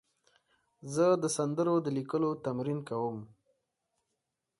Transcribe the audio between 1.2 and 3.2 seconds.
د سندرو د لیکلو تمرین کوم.